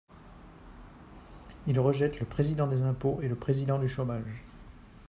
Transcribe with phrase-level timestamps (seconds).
[1.67, 4.43] Ils rejettent le Président des impôts et le Président du chômage.